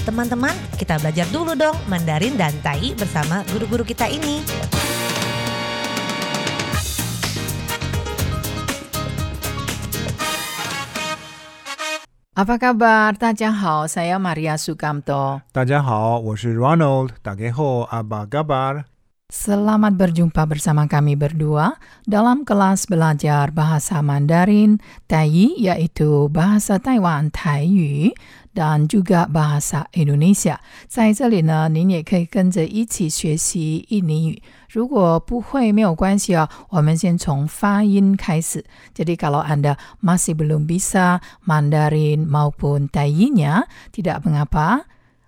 [0.00, 4.40] Teman-teman, kita belajar dulu dong Mandarin dan Tai bersama guru-guru kita ini.
[12.40, 13.20] Apa kabar?
[13.20, 15.44] Tajahau, saya Maria Sukamto.
[15.52, 17.12] Tajahau, saya Ronald.
[17.20, 18.89] Dageho, apa kabar?
[19.29, 24.77] Selamat berjumpa bersama kami berdua dalam kelas belajar bahasa Mandarin
[25.09, 28.13] Tai yaitu bahasa Taiwan Taiyu
[28.53, 30.61] dan juga bahasa Indonesia。
[30.87, 34.41] 在这里呢，您也可以跟着一起学习印尼语。
[34.69, 38.63] 如果不会没有关系哦，我们先从发音开始。
[38.93, 44.85] Jadi kalau Anda masih belum bisa Mandarin maupun Taiyinya, tidak mengapa.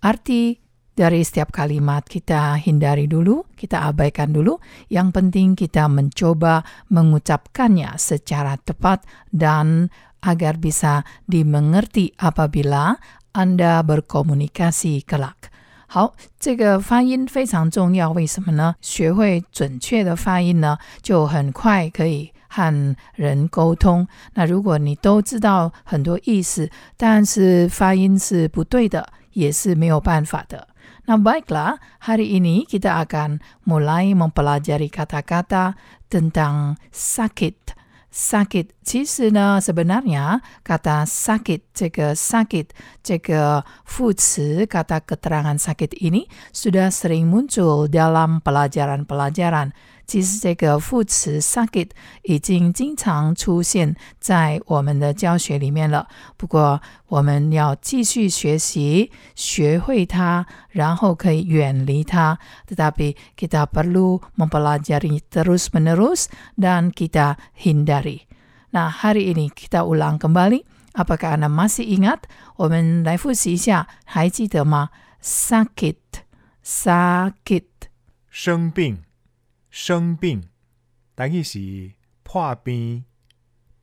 [0.00, 0.56] Arti
[0.94, 4.60] dari setiap kalimat kita hindari dulu, kita abaikan dulu.
[4.92, 6.60] Yang penting kita mencoba
[6.92, 9.88] mengucapkannya secara tepat dan
[10.20, 13.00] agar bisa dimengerti apabila
[13.32, 15.48] Anda berkomunikasi kelak.
[15.86, 18.76] 好，这个发音非常重要，为什么呢？
[18.80, 24.06] 学会准确的发音呢，就很快可以和人沟通。
[24.34, 30.68] 那如果你都知道很多意思，但是发音是不对的，也是没有办法的。
[31.08, 35.74] Nah baiklah, hari ini kita akan mulai mempelajari kata-kata
[36.10, 37.78] tentang sakit.
[38.10, 42.74] Sakit, 其实呢，sebenarnya kata sakit, 这个 sakit,
[43.06, 49.70] 这个副词 kata keterangan sakit ini sudah sering muncul dalam pelajaran-pelajaran.
[50.06, 51.90] 其实这个副词 sakit
[52.22, 56.08] 已经经常出现在我们的教学里面了。
[56.36, 62.38] 不过我们要继续学习，学会它，然后可以远离它。
[62.66, 66.26] Tetapi kita perlu mempelajari terus menerus
[66.58, 68.26] dan kita hindari.
[68.72, 70.66] Nah hari ini kita ulang kembali.
[70.90, 72.26] Apakah Anda masih ingat?
[72.56, 74.90] 我们来复习一下，还记得吗？
[75.22, 76.26] sakit,
[76.64, 77.62] sakit.
[78.28, 78.98] 生病，
[79.74, 80.42] 生病，
[81.14, 81.92] 但意是
[82.22, 83.04] 破病，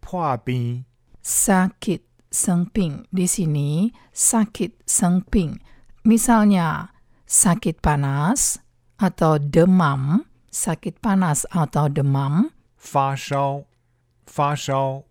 [0.00, 0.84] 破病。
[1.22, 5.58] sakit semping di sini sakit semping
[6.06, 6.94] misalnya
[7.26, 8.62] sakit panas
[8.94, 10.22] atau demam
[10.54, 13.66] sakit panas atau demam 发烧，
[14.26, 15.02] 发烧，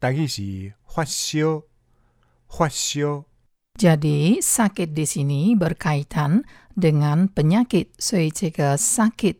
[0.00, 1.64] 但意是发烧，
[2.48, 3.24] 发烧。
[3.76, 9.36] jadi sakit di sini berkaitan dengan penyakit 所以这个 sakit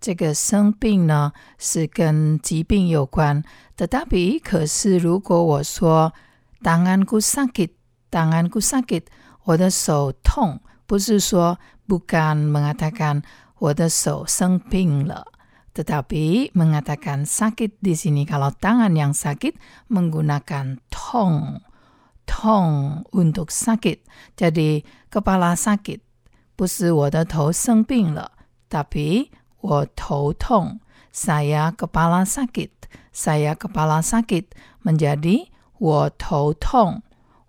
[0.00, 3.42] 这个生病呢是跟疾病有关，
[3.76, 6.12] tetapi 可是如果我说
[6.62, 7.70] tanganku sakit
[8.10, 9.04] tanganku sakit
[9.44, 13.22] 我的手痛，不是说 bukan mengatakan
[13.58, 15.24] 我的手生病了。
[15.76, 19.60] Tetapi mengatakan sakit di sini kalau tangan yang sakit
[19.92, 21.60] menggunakan tong,
[22.24, 24.00] tong untuk sakit.
[24.40, 24.80] Jadi
[25.12, 26.00] kepala sakit,
[26.56, 28.32] 不是我的头生病了，
[28.72, 29.28] tapi
[29.60, 30.78] 我头痛，
[31.12, 32.70] saya kepala sakit,
[33.10, 34.52] saya kepala sakit
[34.84, 35.48] menjadi
[35.78, 37.02] 我头痛，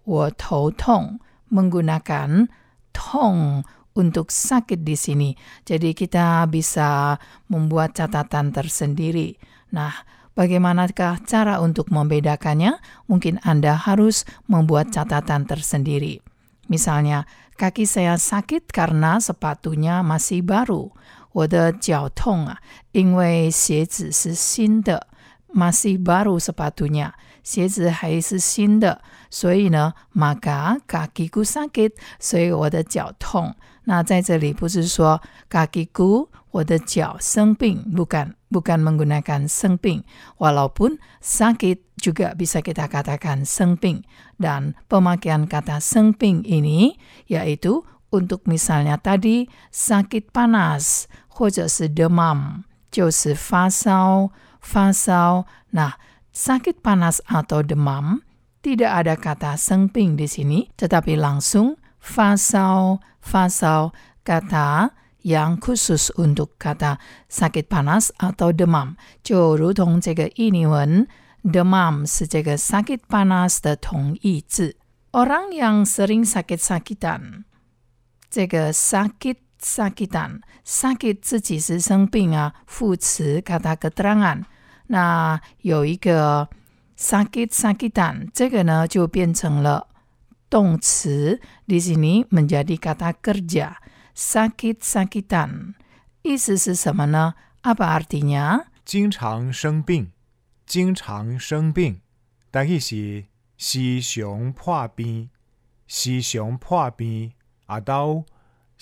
[0.03, 2.51] 我头痛 menggunakan
[2.91, 3.63] tong
[3.97, 5.29] untuk sakit di sini.
[5.65, 7.17] Jadi kita bisa
[7.49, 9.39] membuat catatan tersendiri.
[9.73, 9.93] Nah,
[10.37, 12.77] bagaimanakah cara untuk membedakannya?
[13.09, 16.21] Mungkin Anda harus membuat catatan tersendiri.
[16.67, 17.25] Misalnya,
[17.57, 20.91] kaki saya sakit karena sepatunya masih baru.
[21.31, 22.57] 我的脚痛啊，
[22.91, 25.07] 因为鞋子是新的，
[25.53, 27.11] masih baru sepatunya，
[27.43, 33.55] 鞋子还是新的，所以呢，maka kakiku sakit，所以我的脚痛。
[33.83, 40.03] 那在这里不是说 kakiku 我的脚生病，bukan bukan menggunakan 生病，
[40.37, 44.03] walaupun sakit juga bisa kita katakan 生病
[44.39, 55.45] dan pemakaian kata 生病 ini yaitu untuk misalnya tadi sakit panas 或者是 demam 就是发烧发烧。
[55.71, 55.93] Nah,
[56.33, 58.21] sakit panas atau demam
[58.61, 63.93] tidak ada kata 生病 di sini, tetapi langsung 发烧发烧
[64.23, 64.91] kata
[65.23, 66.97] yang khusus untuk kata
[67.27, 71.07] sakit panas atau demam，就如同这个印尼文
[71.43, 74.75] demam 是这个 sakit panas 的同义字。
[75.11, 77.45] Orang yang sering sakit-sakitan，
[78.29, 84.43] 这个 sakit sakitan sakit 自己是生病啊，副词 kata keterangan。
[84.87, 86.47] 那有一个
[86.97, 89.87] sakit sakitan，这个呢就变成了
[90.49, 93.75] 动词，di sini menjadi kata kerja
[94.15, 95.73] sakit sakitan。
[96.21, 97.33] 意思是什么呢？
[97.63, 98.65] Apa artinya？
[98.85, 100.11] 经常生病，
[100.65, 102.01] 经常生病，
[102.49, 103.25] 但意是
[103.57, 105.29] 时常破病，
[105.87, 107.33] 时常破病。
[107.65, 108.23] 阿兜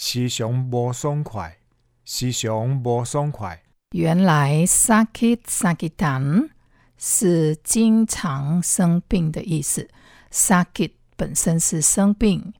[0.02, 1.58] 时常无爽快，
[2.06, 3.62] 时常无爽快。
[3.91, 6.49] 原来 sakit sakitan
[6.97, 9.91] 是经常生病的意思。
[10.32, 12.55] sakit 本身是生病，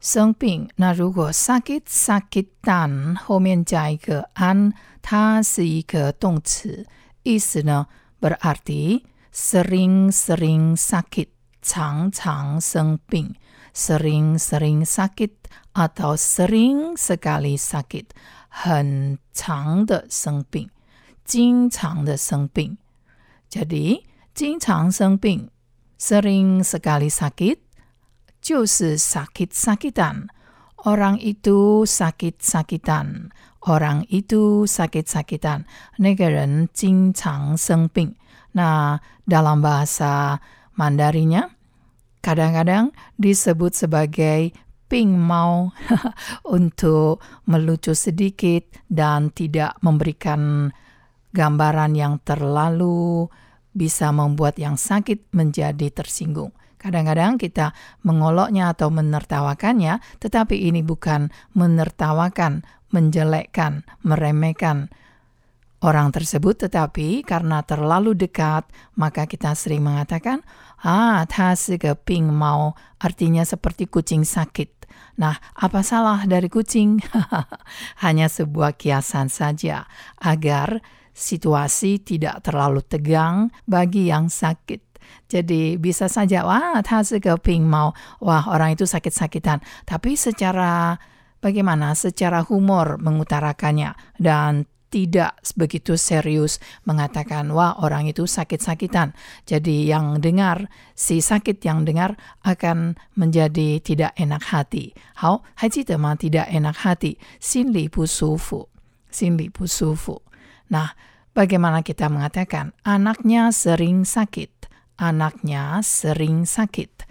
[0.00, 0.66] 生病。
[0.76, 4.72] 那如果 sakit sakitan 后面加一个 an，
[5.02, 6.86] 它是一个动词，
[7.22, 7.86] 意思呢
[8.18, 11.28] berarti sering-sering sakit，
[11.60, 13.34] 常常生病。
[13.74, 15.30] sering-sering sakit
[15.73, 18.09] atau sering sekali sakit，
[18.49, 20.69] 很长的生病，
[21.23, 22.77] 经常的生病。
[23.49, 24.03] Jadi
[24.33, 25.49] 经常生病，
[25.99, 27.59] sering sekali sakit
[28.41, 33.33] 就是 sakit-sakitan。Orang itu sakit-sakitan.
[33.61, 35.65] Orang itu sakit-sakitan.
[35.97, 38.15] 那个人经常生病。
[38.53, 40.39] 那 dalam bahasa
[40.77, 41.49] Mandarinya
[42.21, 44.53] kadang-kadang disebut sebagai
[44.92, 45.72] ping mau
[46.56, 50.68] untuk melucu sedikit dan tidak memberikan
[51.32, 53.24] gambaran yang terlalu
[53.72, 56.52] bisa membuat yang sakit menjadi tersinggung.
[56.76, 57.72] Kadang-kadang kita
[58.04, 62.60] mengoloknya atau menertawakannya, tetapi ini bukan menertawakan,
[62.92, 64.92] menjelekkan, meremehkan
[65.82, 68.68] orang tersebut, tetapi karena terlalu dekat,
[68.98, 70.42] maka kita sering mengatakan,
[70.84, 71.54] ah, ta
[72.02, 74.81] ping mau, artinya seperti kucing sakit.
[75.20, 77.02] Nah, apa salah dari kucing?
[78.04, 79.84] Hanya sebuah kiasan saja,
[80.18, 80.80] agar
[81.12, 84.92] situasi tidak terlalu tegang bagi yang sakit.
[85.28, 86.80] Jadi bisa saja, wah,
[87.40, 89.60] ping mau, wah orang itu sakit-sakitan.
[89.84, 90.96] Tapi secara
[91.40, 91.92] bagaimana?
[91.92, 99.16] Secara humor mengutarakannya dan tidak begitu serius mengatakan, wah orang itu sakit-sakitan.
[99.48, 104.92] Jadi yang dengar, si sakit yang dengar akan menjadi tidak enak hati.
[105.24, 105.40] Hao,
[105.96, 108.68] ma tidak enak hati, sufu.
[109.08, 110.20] Sinli bu sufu.
[110.68, 110.92] Nah,
[111.32, 114.62] bagaimana kita mengatakan anaknya sering sakit?
[115.02, 117.10] anaknya sering sakit.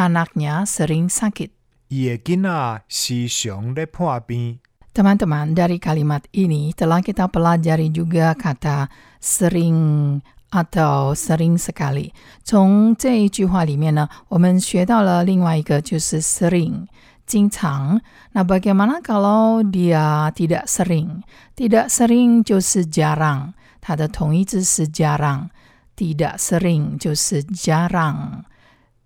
[0.00, 1.50] Anaknya sering sakit.
[1.88, 4.58] 伊个囡仔时常咧破病。
[4.92, 8.88] Teman-teman, dari kalimat ini telah kita pelajari juga kata
[9.20, 12.12] sering atau sering sekali.
[12.44, 16.86] 从这一句话里面呢，我们学到了另外一个就是 sering，
[17.26, 18.00] 经常。
[18.32, 21.22] 那 bagaimana kalau dia tidak sering?
[21.54, 28.44] Tidak sering 就是jarang，它的同义字是 jarang。tidak sering 就是 jarang。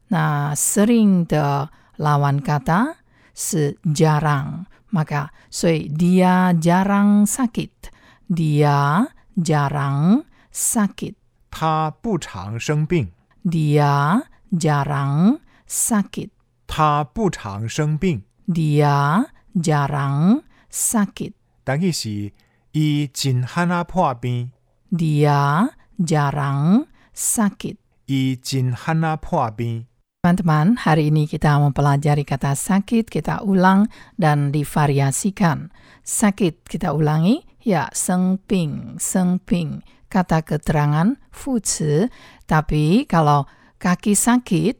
[0.08, 2.96] 那 sering 的lawan kata
[3.34, 9.06] 是 jarang。maka 所以 dia jarang sakit。dia
[9.36, 11.14] jarang sakit。
[11.50, 13.12] 他不常生病。
[13.44, 14.22] dia
[14.52, 16.30] jarang sakit。
[16.66, 18.22] 他不常生病。
[18.46, 21.32] dia jarang sakit。
[21.64, 22.32] 但是
[22.72, 24.52] 伊真罕啊破病。
[24.90, 27.76] dia jarang sakit。
[28.06, 29.86] 伊真罕啊破病。
[30.25, 33.85] Teman-teman, hari ini kita mempelajari kata sakit, kita ulang
[34.17, 35.69] dan divariasikan.
[36.01, 39.85] Sakit kita ulangi, ya, sengping, sengping.
[40.09, 42.09] Kata keterangan, fuci.
[42.49, 43.45] Tapi kalau
[43.77, 44.73] kaki sakit,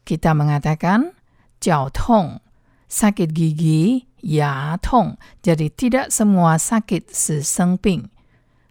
[0.00, 1.12] kita mengatakan
[1.60, 2.40] jiao tong.
[2.88, 5.20] Sakit gigi, ya tong.
[5.44, 8.13] Jadi tidak semua sakit se sengping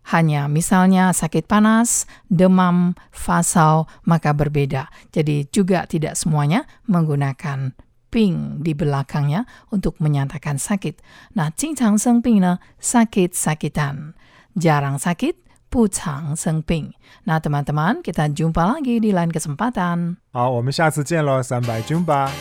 [0.09, 4.89] Hanya misalnya sakit panas, demam, fasau, maka berbeda.
[5.13, 7.77] Jadi juga tidak semuanya menggunakan
[8.09, 10.97] ping di belakangnya untuk menyatakan sakit.
[11.37, 14.17] Nah, 经常生病呢, sakit-sakitan.
[14.57, 16.97] Jarang sakit, 不常生病.
[17.29, 20.17] Nah, teman-teman, kita jumpa lagi di lain kesempatan.
[20.33, 22.33] 好，我们下次见喽，三百军吧。